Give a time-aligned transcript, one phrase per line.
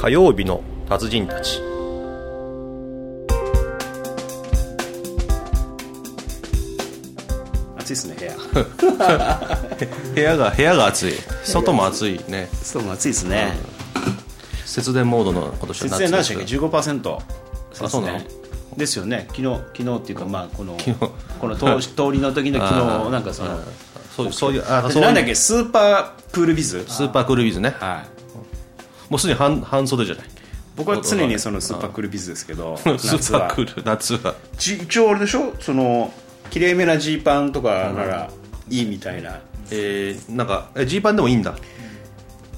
[0.00, 1.60] 火曜日の達人たち。
[7.78, 8.36] 暑いですね部屋。
[10.14, 11.12] 部屋が部屋が暑い。
[11.44, 12.48] 外も暑いね。
[12.52, 13.52] そうも暑いですね。
[14.64, 16.44] 節電モードの今年は節電何でしたっけ？
[16.46, 17.16] け15%
[17.84, 18.20] あそうなの？
[18.76, 19.26] ですよね。
[19.36, 20.76] 昨日昨日っていうかまあこの
[21.40, 23.58] この通し 通りの時の昨日なんかその
[24.16, 25.34] そういうそういうあそうなんだっけ？
[25.34, 26.84] スーパークールビズ？
[26.88, 27.74] スーパークールビズね。
[27.78, 28.19] はい
[29.10, 30.24] もうすでに半半袖じゃない？
[30.76, 34.34] 僕は常にそのスーパークールビズですけど スー夏はパークール夏は。
[34.56, 35.52] じ一応あれでしょ？
[35.60, 36.12] その
[36.50, 38.30] きれいめなジーパンとかなら
[38.70, 41.54] いいみたいな、えー、なんかジーパンでもいいんだ？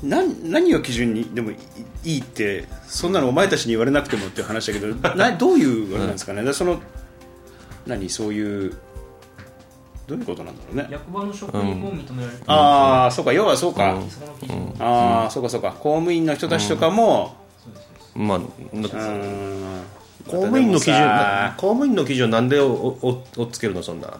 [0.02, 1.56] なん何を基準にでもい
[2.04, 6.80] いいってそんなのお前たちに言われなくてもっていう話だけどなどういうあれなんですかね、だからその
[7.86, 8.08] 何？
[8.10, 8.76] そういう
[10.06, 10.88] どういうことなんだろうね。
[10.90, 13.98] 役場の職員も認められてる、ああそうか要はそうか、
[14.78, 15.70] ああそうかそうか。
[15.70, 17.36] 公務員の人たちとかも
[18.14, 18.46] まあ公
[20.42, 20.96] 務員の基準
[21.56, 24.12] 公務員の基準なんでおおおっつけるのそんな。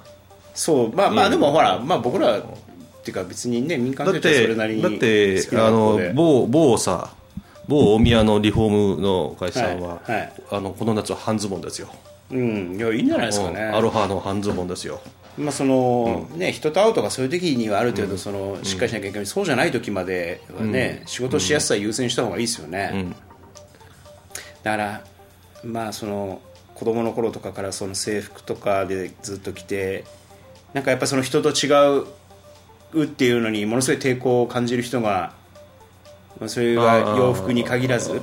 [0.55, 0.93] そう。
[0.95, 2.43] まあまあでもほら、まあ、僕らっ
[3.03, 7.15] ていうか別にね民間だってはそてれなりにだってあの某某さ
[7.69, 10.33] 某大宮のリフォームの会社さんは、はいはい。
[10.51, 11.89] あのこの夏は半ズボンですよ、
[12.31, 12.77] うん。
[12.77, 13.61] いやいいんじゃないですかね。
[13.61, 13.75] うん。
[13.77, 15.01] アロハの半ズボンですよ
[15.39, 23.15] まあそのね、人と会うとかそういう時にはある程度その、しっかりしなきゃいけない、そうじゃない時まではね、仕事しやすさ優先した方がいいですよね、
[24.63, 25.05] だから
[25.65, 26.43] まあその
[26.75, 30.05] 子供の頃とかからその制服とかでずっと着て
[30.75, 31.69] なんかやっぱその人と違
[32.93, 35.33] うっていうのにものすごい抵抗を感じる人が、
[36.41, 38.21] まあ、それは洋服に限らず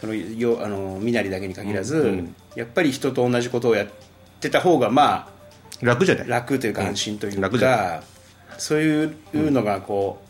[0.00, 3.88] そのよあの身なりだけに限らず、やっぱり人と同じことをやっ
[4.40, 5.37] てた方がまあ
[5.82, 6.28] 楽じゃない？
[6.28, 8.02] 楽というか安心という楽じゃか、
[8.58, 10.20] そういうのがこ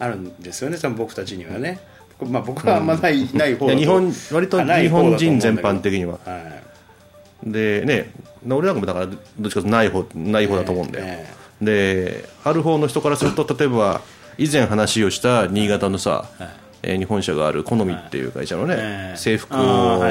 [0.00, 1.80] うあるんですよね多分僕たちにはね、
[2.24, 6.18] まあ、僕はあんまない,、ない方だと日本割と日本人全般的には。
[6.24, 6.38] は
[7.46, 7.50] い。
[7.50, 8.10] でね
[8.48, 9.16] 俺なんかもだからどっ
[9.50, 11.26] ちかというとない方ない方だと思うんだよ、え
[11.60, 14.00] である方の人からすると例えば
[14.38, 20.02] 以前話をした新潟のさ、えー日本社がある好みっていう会社のね、ええ制服を、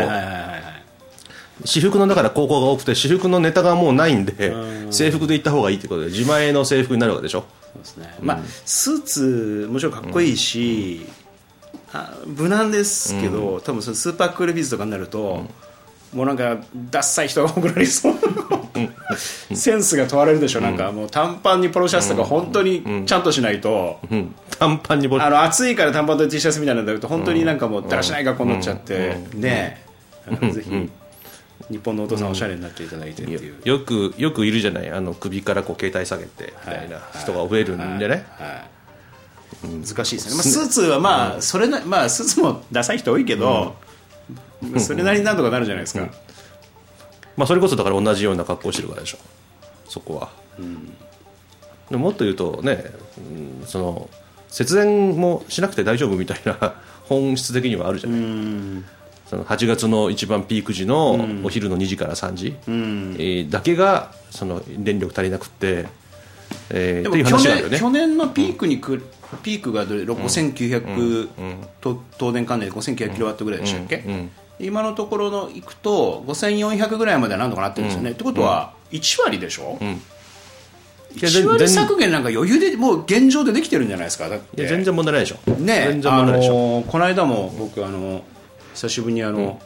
[1.66, 4.54] 私服のだから高校が多くて私服のネタがもうないんで
[4.90, 7.46] 制服で行った方がいいってことで自前の制服になるわけでしょ？
[7.74, 11.06] そうですね、まあスーツもちろんかっこいいし、
[11.94, 15.46] あ無難ですけど、多分そのスーパークールビズとかになると、
[16.14, 16.58] もうなんか
[16.92, 18.14] ダッサい人が多くなりそう。
[19.56, 20.92] センスが問われるでしょ、なんか。
[20.92, 24.36] もう短パンにポロシャツとか本当にちゃんとしないと、うん。
[24.60, 29.82] 短パンにボあの暑いから短パンと T シャツみたいなのだと本当になんかもうだらしない学校になっちゃって、ね
[30.28, 30.32] え。
[30.32, 30.90] だからぜひ
[31.72, 34.92] 日本のお父さんおしゃれになっていただいてっていう、よくよくいるじゃない？
[34.92, 37.00] あの首からこう携帯下げてみたいな。
[37.20, 38.66] 人が増えるんでね、は
[39.64, 43.76] い、難しいですね、まあ、スーツはまあそれな、まあ、スーツもダサい人多いけど、
[44.78, 46.08] それなりになんとかなるじゃないですか、
[47.38, 49.18] まあ、それこそだから同じような格好してるからでしょ。
[49.88, 50.30] そこは、
[51.90, 54.10] でももっと言うとね、うんその
[54.48, 58.20] 節電もしなくて大丈夫みたいな本質的にはあるじゃない、
[59.32, 65.86] その8月の一番ピーク時のお昼の2時から3時、えーだけがその電力足りなくって、
[66.70, 67.80] えーっていうでも去年話があるよね。
[67.80, 69.02] 去年のピークにく、
[69.42, 71.30] ピークがどれ？5900、
[71.80, 74.04] と東電関連で5900キロワットぐらいでしたっけ、
[74.60, 79.88] 今のところのいくと5400ぐらいまではなんとかなってるんですよね、ってことは1割でしょ、や
[81.30, 84.28] 1割全削減なんか余裕でもう現状でできてるんじゃないですか？
[84.28, 85.52] いや全然問題ないでしょ。
[85.52, 88.26] ね全然あ問題ないでしょ、のこの間も僕あの
[88.74, 89.62] 久しぶりにあの、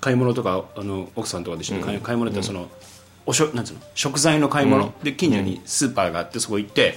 [0.00, 2.68] 買い物とかあの奥さんとかで一緒に買い,、買い物ってその、
[3.24, 6.94] おしょなんつうの食材の買い物、で近所にスーパーがあってそこ行って、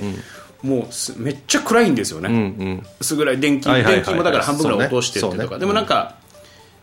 [0.62, 2.38] もうすめっちゃ暗いんですよね、うんう
[2.72, 2.86] ん。
[3.00, 6.16] 薄暗い電気、電気もだから半分ぐらい落としてってとか、でもなんか、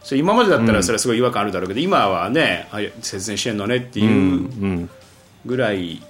[0.04, 4.88] それ今までだったらそれはすごい違和感あるだろうけど、今はねあ節電してんのねっていう
[5.44, 6.00] ぐらい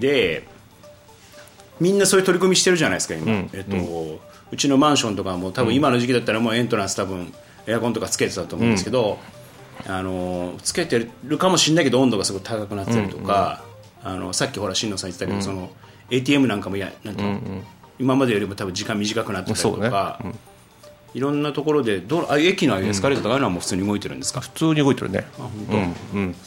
[0.00, 0.46] で、
[1.80, 4.20] みんなそういう取り組みしてるじゃないですか今、えっと
[4.52, 7.32] うちのマンションとかも多分今の時期だったらもうエントランス多分
[7.66, 9.18] エアコンとかつけてたと思うんですけど、
[9.86, 13.62] あのつけてるかもしれないけど温度がすごい高くなったりとか、
[14.02, 15.70] あのさっきほら新野さん言ってたけど、その
[16.10, 17.40] ATM なんかもやなんていうの
[17.98, 19.90] 今までよりも多分時間短くなってたりとそうね。
[19.90, 20.20] か、
[21.14, 25.24] いろんなところでどうあ駅のエスカレーターとかああいうのはもう普通に動いてるんですか、普通に動いてるね。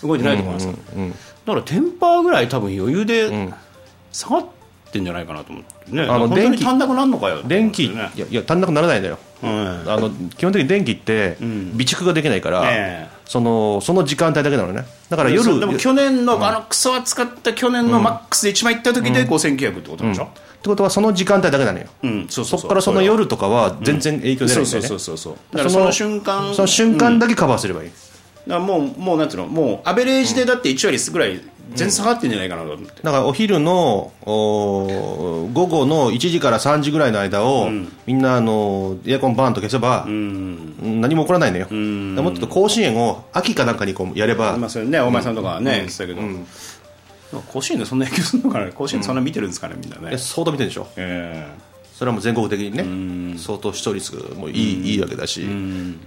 [0.03, 0.73] 動いてないと思います、だ
[1.53, 3.49] からテンパーぐらい多分余裕で
[4.11, 4.47] 下がっ
[4.91, 6.03] てんじゃないかなと思ってね。
[6.03, 6.65] あの本当に電気。
[6.65, 9.50] 足んなくなるのかよ電気いねやいや足んなくならないんだよ、うん。
[9.88, 14.86] あの基本的に電気って備蓄ができないから、えそのその時間帯だけなのね。
[15.10, 20.28] だから夜でも去年の、あのクソ暑かった去年のマックスで一番行った時で5900ってことでしょ、っ
[20.62, 29.48] てことはその時間帯だけなのよ、うんそこからその夜とかは全然影響出ないんだよね、そうそうそうそうだからその瞬間その瞬間だけカバーすればいい、だからもうもうなんていうの？
[29.48, 31.42] もうアベレージでだって1割ぐらい
[31.75, 37.69] 全然下がってんじゃないかなと思って、だからお昼のお午後の1時から3時ぐらいの間を、
[38.05, 41.81] みんなあのエアコンバーンと消せば、何も起こらないのよ、だから
[42.21, 46.21] もっと甲子園を秋かなんかにこうやれば、まあそれね大前さんとかはね、言ってたけど、
[47.47, 48.71] 甲子園でそんな野球するのかな？
[48.71, 50.09] 甲子園そんな見てるんですかねみんなね。
[50.13, 50.87] え、相当見てるでしょ。
[50.95, 51.47] え
[51.97, 54.51] それはもう全国的にね、相当視聴率もい
[54.85, 55.47] い,、いいわけだし、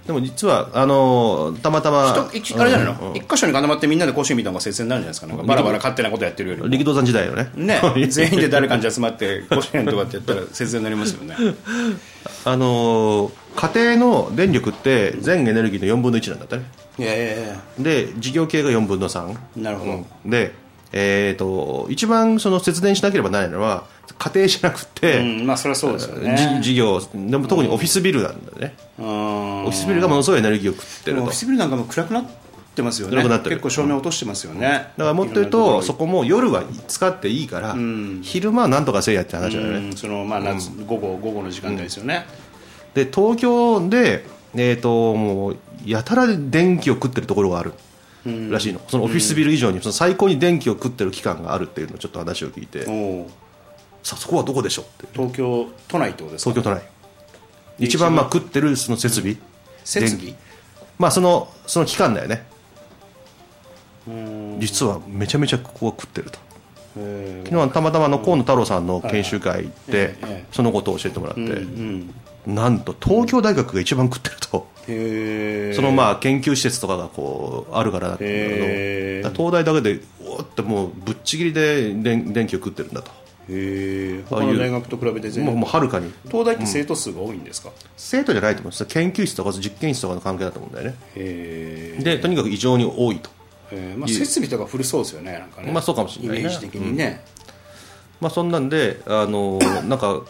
[0.07, 3.07] でも実はあのたまたまえ一あれじゃないの、うん。
[3.09, 5.37] うん一箇所に固まってみんなで甲子園見た方が接戦になるんじゃないですかなん。
[5.37, 6.69] かバラバラ勝手なことやってるよりも。
[6.69, 7.51] 力道山時代のね。
[7.55, 7.81] ね。
[8.07, 11.35] 全員で誰かに集まって甲子園とかってやったら接戦になりますよね。
[12.45, 16.63] あのー家庭の電力って全エネルギーの4分の1なんだったね。
[16.97, 17.61] いやいやいや。
[17.77, 20.29] で事業系が4分の3なるほど、うん。
[20.31, 20.53] で、
[20.93, 23.85] えー、と一番その節電しなければならないのは
[24.17, 26.59] 家庭じゃなくて、うんまあそれはそうですよね。
[26.61, 29.65] じ事業でも特にオフィスビルなんだよね、うん。
[29.65, 31.23] オフィスビルがものすごいエネルギーを食ってると。
[31.23, 32.25] オフィスビルなんかも暗くなっ
[32.75, 33.13] てますよね。
[33.13, 33.55] 暗くなってる。
[33.55, 37.75] 結構照明落としてますよね、だからもっと言うとそこも夜は使っていいから、
[38.21, 42.25] 昼間はなんとかせいやって話だよね、うんそのまあ夏、午後午後の時間帯ですよね、
[42.93, 47.73] で東京で、えー、ともうやたら電気を食ってるところがある
[48.25, 53.29] らしいの、そのオフィスビル以上にその最高に電気を食ってる期間があるっていうのをちょっと話を聞いて、おう
[54.03, 56.51] さあそこはどこでしょうって東京都内ってことですか？
[56.51, 56.83] 東京都内。
[57.79, 58.15] 一番。
[58.15, 59.37] まあ食ってるその設備、
[59.83, 60.37] 設備電気。
[60.97, 62.45] まあそのその期間だよね。
[64.59, 66.39] 実はめちゃめちゃここは食ってると。
[66.97, 71.41] へ昨日はたまたまあの河野太郎さんの研修会行って、ええそのことを教えてもらって、
[72.47, 83.11] なんと東京大学が一番食ってると、そのまあ研究施設とかがこうあるからだけど東大だけでおーってもうぶっちぎりで電電気を食ってるんだと。
[83.49, 83.55] 他
[84.45, 85.59] の大学と比べて全然。
[85.59, 86.13] もうはるかに。
[86.27, 88.85] 東大って生徒数が多いんですか、生徒じゃないと思うんです。
[88.85, 90.95] 研究室とか実験室とかの関係だと思うんだよね。
[91.15, 93.29] でとにかく異常に多いと、
[93.71, 93.97] えー。
[93.97, 95.71] まあ、設備とか古そうですよねなんかね。
[95.71, 97.25] まあそうかもしれないねイメージ的にね、
[98.21, 100.21] まあ、そんなんであのなんか、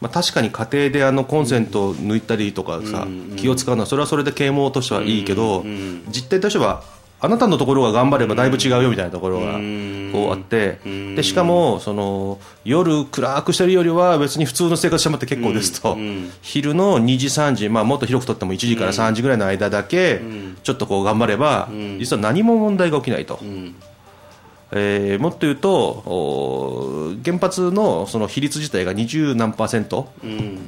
[0.00, 3.06] まあ、確かに家庭であのコンセントを抜いたりとかさ、
[3.36, 5.64] 気を使うのはそれはそれで啓蒙としてはいいけど、
[6.08, 6.82] 実態としては
[7.18, 15.96] あなたのところが頑張ればだいぶ違うよみたいなところがこうあってでしかもその夜暗くしてるよりは別に普通の生活してもらって結構ですと。
[16.42, 20.20] 昼の2時3時、まあ、もっと広くとっても1時から3時ぐらいの間だけ
[20.62, 21.68] ちょっとこう頑張れば
[21.98, 23.40] 実は何も問題が起きないと。
[24.72, 30.08] えーもっと言うとお原発のその比率自体が20何パーセント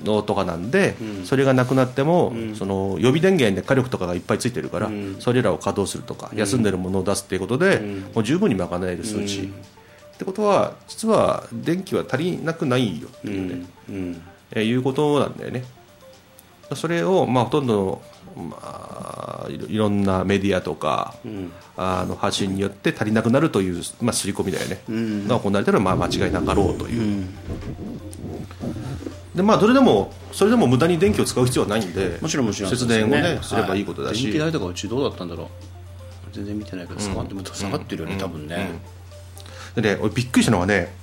[0.04, 7.80] のとかなんで、それがなくなっても、その予備電源で火力とかがいっぱいついてるから、それらを稼働するとか、休んでるものを出すっていうことで、
[8.14, 9.42] もう十分に賄える数値、
[10.14, 13.66] ってことは実は電気は足りなくないよっていう
[14.52, 15.64] えーいうことなんだよね。
[16.74, 18.02] それを、まあ、ほとんどの、
[18.38, 21.14] まあ、いろんなメディアとか、
[21.76, 24.80] あの発信によって足りなくなるという、まあ、刷り込みだよね、
[25.28, 27.26] が行われてるのはまあ間違いなかろうという、
[29.34, 35.48] でまあ、どれでもそれでも無駄に電気を使う必要はないんでもちろんもちろん節電をねすすればいいことだし、電気代とかうちどうだったんだろう。
[36.32, 38.68] 全然見てないけど下がって,、下がってるよね、多分ね、
[39.74, 40.94] でね俺びっくりしたのがね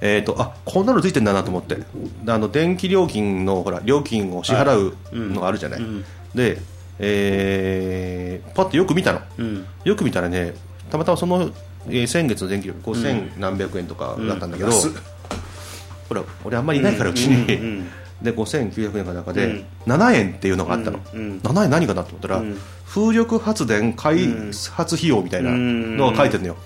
[0.00, 1.76] えー、とあこんなのついてんだなと思って。
[2.24, 5.80] であの電気料金のほら料金を支払うのがあるじゃない、
[6.34, 6.58] で、
[6.98, 9.20] えー、パッとよく見たの、
[9.84, 10.54] よく見たらね
[10.90, 11.50] たまたまその、
[11.88, 14.90] えー先月の電気料金5000何百円とかだったんだけど、安っ。
[16.08, 17.46] ほら俺あんまりいないからうちに、
[18.22, 20.98] で5900円かなんか で、7円っていうのがあったの、
[21.42, 22.42] 7円何かなと思ったら、
[22.86, 24.28] 風力発電開
[24.72, 26.56] 発費用みたいなのが書いてるのよ、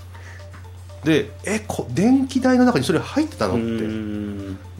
[1.05, 3.87] でえこ電気代の中にそれ入ってたのって、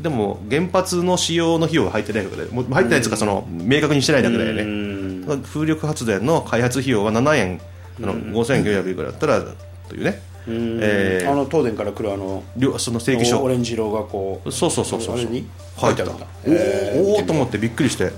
[0.03, 4.65] でも原発の使用の費用が入ってないわけでもう入ってないやつかその明確にしてないだけだよね、
[5.43, 7.61] 風力発電の開発費用は7円。
[8.03, 9.43] あの5900いくらだったら
[9.89, 11.33] というね、えー。
[11.33, 15.49] あの東電から来るあの両その請求書オレンジ色がこうそうそうそうそうあれに
[15.81, 16.17] 書いてある書
[16.53, 18.13] いてあおおーと思ってびっくりして。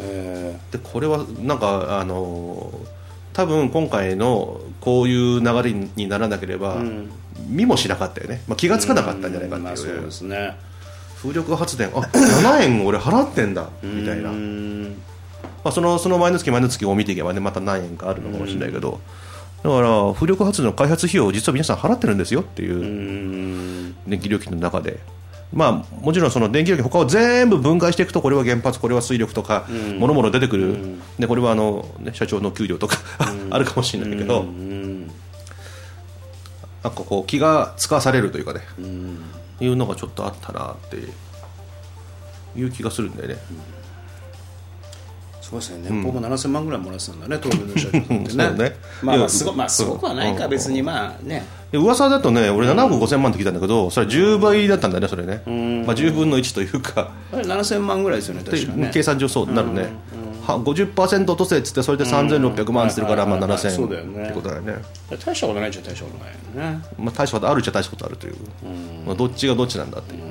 [0.00, 6.76] えでこれはなんかあのー多分今回のこういう流れにならなければ、
[7.48, 10.54] 見もしなかったよね、まあ、気がつかなかったんじゃないかっていう,、まあそうですね。
[11.16, 11.88] 風力発電。
[11.94, 13.68] あ7円俺払ってんだ。
[13.82, 14.32] みたいな、
[15.64, 19.00] まうんあ、そのその前の月前の月を見ていけばねまた何円かあるのかもしれないけど、
[19.62, 23.94] だから風力発電の開発費用を実は皆さん払ってるんですよっていう、うん。
[24.06, 24.98] 電気料金の中で。
[25.52, 29.66] まあ、もちろんその電気料金他を全部分解していくとこれは原発これは水力とか、
[29.98, 32.96] もろもろ出てくる、でこれはあの、ね、社長の給料とか
[33.50, 34.44] あるかもしれないけど、
[36.82, 38.62] なんかこう気がつかされるというかね、
[39.60, 40.96] いうのがちょっとあったなって
[42.58, 43.36] いう気がするんだよね。
[45.60, 48.68] そうですね年俸も7000万ぐらいもらってたんだね、東京の社長さんってね。
[48.70, 48.76] ね。
[49.02, 51.44] まあまあすごまあすごくはないか、うん別にまあね。
[51.70, 55.42] で噂だとね俺7億5000万って聞いたんだけどそれは10倍だったんだよねそれね、
[55.86, 57.10] まあ、10分の1というか。
[57.32, 58.90] あれ7000万ぐらいですよね確かね。
[58.92, 59.86] 計算上そうなるね、
[60.46, 64.24] は50%落とせっつってそれで3600万ってるからまあはいはいはい7000そうだよね。
[64.24, 64.74] ってことだよね、
[65.24, 66.82] 大したことないっちゃ大したことないよね。
[66.98, 68.34] まあ、大したことあるっちゃ大したことあるという、
[69.06, 70.22] まあ、どっちがどっちなんだっていう、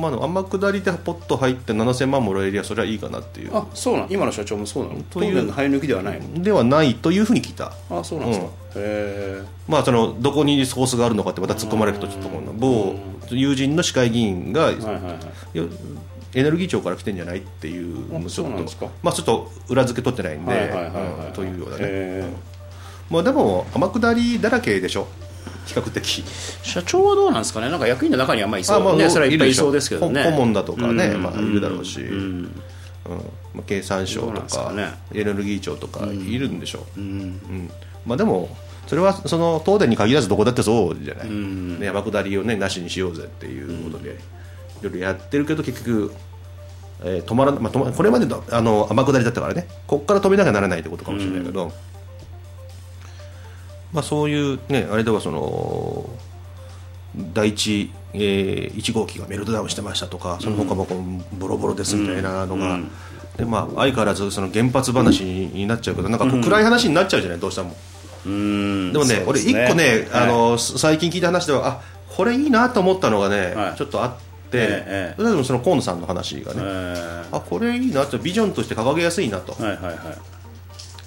[0.00, 3.56] まあ、天下りでポッと入って7000万もらえりゃそれはいいかなっていう。
[3.56, 5.02] あそうなの今の社長もそうなの？
[5.02, 5.44] という。
[5.44, 6.42] の生え抜きではないの？
[6.42, 7.72] ではないというふうに聞いた。
[7.90, 12.96] あそうなんですか、へまあ、そのどこにソースがあるのかってまた突っ込まれるとちょっと思うな某
[13.28, 15.18] 友人の市会議員が、えはいはいは
[15.54, 15.58] い。
[15.58, 15.68] よ
[16.34, 18.28] エネルギー庁から来てんじゃないっていうあちょっと。
[18.30, 18.86] そうなんですか。
[19.02, 21.32] まあちょっと裏付け取ってないんで。
[21.34, 21.82] というようなね。
[21.84, 22.32] へ
[23.10, 25.08] まあでも天下りだらけでしょ
[25.74, 26.00] 比較的。
[26.00, 27.70] ー社長はどうなんですかね？
[27.70, 28.82] なんか役員の中にはまあいそう。
[28.82, 30.24] まあねそれはいっぱいいそうですけどね。
[30.24, 32.00] 顧問だとかねうんまあいるだろうし。
[32.00, 32.14] うん。
[32.14, 32.44] うん。
[33.54, 34.92] まあ経産省とかね。
[35.14, 37.00] エネルギー庁とかいるんでしょう。
[37.00, 37.70] うん。
[38.04, 38.54] まあでも
[38.86, 44.14] それはその東電に限らずどこだってそうじゃない、ね、山下りを、ね、なしにしようぜっていうことで、い
[44.82, 46.12] ろいろやってるけど結局、
[47.04, 51.72] えー止まらな、まあ、止まこれまでのあの天下りだったからねここから止めなきゃならないってことかもしれないけど、
[53.92, 56.08] まあ、そういう、ね、あれではその
[57.34, 62.78] 第一、えー、1号機がメルトダウンしてましたとかその他もこうボロボロですみたいなのが、
[63.36, 67.76] でまあ、相変わらずその原発話になっちゃうけどなんか暗い話になっちゃうじゃないどうしても。
[68.26, 68.92] うん。
[68.92, 70.28] でもね、そう俺、す一個ね、あはい。
[70.28, 73.76] の最近聞いた話では、あこれいいなと思ったのがね、はい。
[73.76, 74.18] ちょっとあって、
[74.52, 80.39] ええその河野さんの話がね、えあこれいいなと、ビジョンとして掲げやすいなと、ーはいはいはい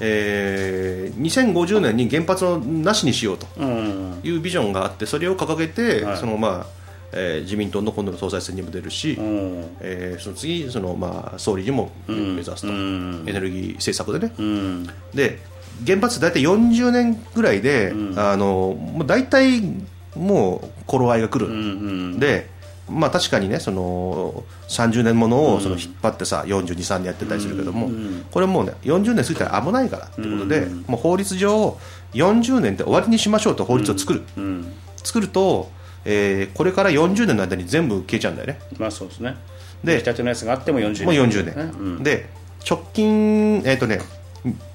[0.05, 4.19] えー2050年に原発をなしにしようとうん。
[4.23, 6.65] いうビジョンがあって、それを掲げて、はいそのまあ
[7.13, 9.65] えー自民党の今度の総裁選にも出るし、うん。
[9.79, 13.23] えーその次、そのまあ総理にも目指すと、うん。
[13.27, 14.33] エネルギー政策でね。
[14.37, 14.87] うん。
[15.13, 15.39] で
[15.87, 19.61] 原発大体40年ぐらいで、あのもう大体
[20.15, 22.19] もう頃合いが来る、うん。
[22.19, 22.49] で
[22.89, 27.89] まあ確かにねその30年ものをその引っ張ってさ42、3年やってたりするけども、
[28.31, 31.77] これもうね40年過ぎたら危ないからってことで、もう法律上
[32.13, 34.73] 40年で終わりにしましょうと法律を作る、うん。
[34.97, 35.71] 作ると、
[36.05, 38.59] えーこれから40年の間に全部消えちゃうんだよね。
[38.77, 39.35] まあそうですね。
[39.83, 41.05] で出来たてのやつがあっても40年。
[41.05, 42.03] もう40年、うん。
[42.03, 42.29] で
[42.69, 43.99] 直近、えーとね、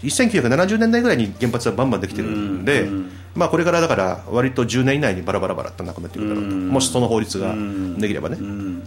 [0.03, 2.89] 1970年代ぐらいに原発はバンバンできてるんで、
[3.35, 7.55] まあ、これからだから割と10年以内にバラバラバラとなくなっていくだろうと、もしその法律が
[7.99, 8.39] できればね、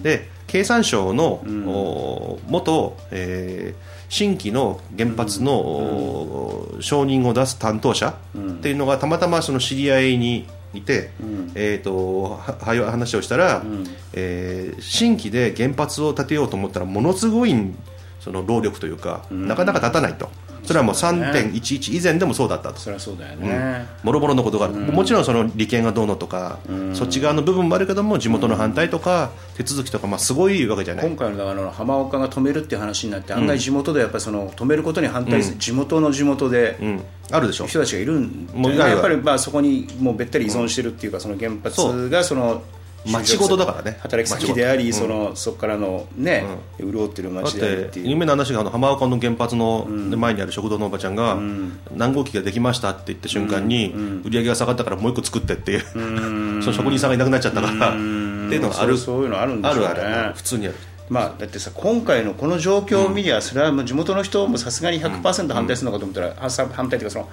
[0.01, 11.11] で経産省の、お元、えー新規の原発の、お承認を出す担当者っていうのがたまたまその知り合いにいて、
[11.55, 13.63] えー、とはは話をしたら、
[14.11, 17.55] えー新規で原発を建てようと思ったらものすごい
[18.19, 20.29] その労力というか、なかなか立たないと
[20.63, 22.79] それはもう3.11以前でもそうだったと。
[22.79, 23.85] そりゃそうだよね。
[24.03, 26.59] もろもろのことがある、もちろんその利権がどうのとか、
[26.93, 31.05] そっち側の部分もあるけども地元の反対とか、手続きとか、まあ、すごいわけじゃない。
[31.07, 37.01] 今回のだからあの浜岡が止めるっていう話になって案外地元でやっぱりその止めることに反対する地元の地元でうん、
[37.31, 37.67] あるでしょ。
[37.67, 42.61] 人たちがいるんで、もういるやっぱりまあそこにもうべったり依存してるっていうかその原発がその
[43.05, 43.97] 町ごとだからね。
[44.01, 44.65] 働き先で。
[44.65, 46.45] ありそのそこからのね
[46.79, 48.09] 潤ってる町であるってていう。
[48.09, 51.37] 有名な話があの浜岡の原発の前にある食堂のおばちゃんが、
[51.95, 53.93] 何号機ができましたって言った瞬間に、
[54.23, 55.81] 売り上げが下がったからもう一個作ってっていう、
[56.61, 58.97] その職人さんがいなくなっちゃったから、っていうのがある。
[58.97, 59.87] そういうのあるんでしょうね。
[59.87, 60.75] ある普通にある。
[61.09, 67.29] まあ、だってさ今回のこの状況を見りゃ、それはもう地元の人もさすがに100%反対するのかと思ったら、反反対というかその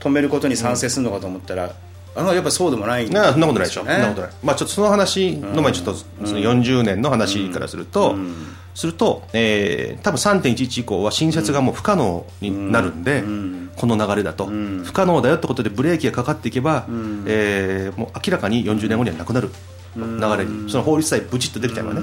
[0.00, 1.74] 止めることに賛成するのかと思ったら、
[2.14, 8.16] あのやっぱそうでもないんなそんなことないでしょ、ねそんなことない、まあ、ちょっとその話の前にちょっとその40年の話からすると、
[8.74, 13.22] すると、えー、多分3.11以降は新設がもう不可能になるんで、
[13.76, 16.86] この流れだと、不可能だよってことでブレーキがかかっていけば、
[17.26, 19.50] えーもう明らかに40年後にはなくなる。
[19.94, 22.00] 流れに、その法律さえブチッとできちゃえばね。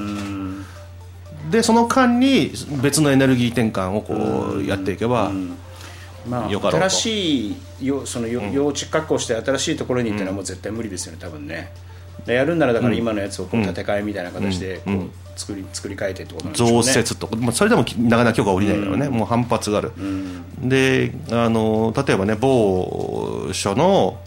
[1.50, 2.52] でその間に
[2.82, 5.32] 別のエネルギー転換をこうやっていけば、
[6.28, 11.72] まあ、新しいよそのよ幼稚確保して新しいところに行ったのはもう絶対無理ですよね多分ね。
[12.26, 15.10] でやるんならだから今のやつをこう建て替えみたいな形でこう
[15.40, 16.76] 作り作り変えてってことなんでしょうね。
[16.76, 19.92] 増設とか、まあ、それでもなかなか許可下りないからね、もう反発がある、
[20.62, 24.20] であの例えばね某所の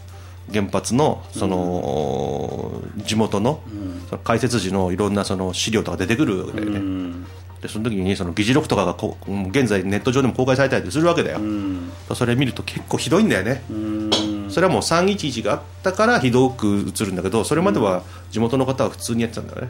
[0.51, 3.61] 原発のその、地元の,、
[4.09, 7.15] その解説時のいろんなその資料とか出てくるわけだよね、
[7.63, 11.39] でその時にその議事録とかがこううん現在ネット上でも公開されたりするわけだよ、
[12.13, 13.63] それ見ると結構ひどいんだよね、
[14.49, 19.69] それはもう311があったからひどく映るんだけどそれまでは地元の方は普通にやってたんだよね、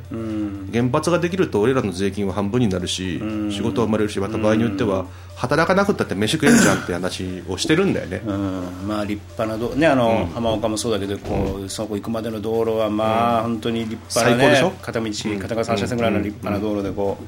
[0.74, 3.22] 原発ができると俺らの税金は半分になるし、
[3.52, 8.88] 仕事は生まれるしまた場合によっては働かなくったって飯食えるじゃんって話をしてるんだよね、うん。
[8.88, 14.72] まあ立派などねあの、浜岡もそうだけどこう、そこ行くまでの道路はまあ、本当に立派な、ね、最高でしょ？
[14.82, 17.24] 片道片側3車線ぐらいの立派な道路でこう、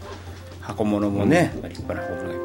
[0.65, 2.44] 箱物もね、立派な箱物がい